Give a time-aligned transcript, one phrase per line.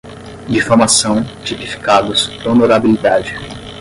[0.47, 3.29] difamação, tipificados, honorabilidade